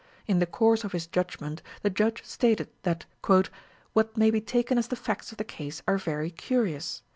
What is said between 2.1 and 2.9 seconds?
stated